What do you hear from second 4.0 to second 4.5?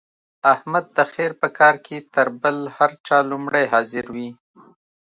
وي.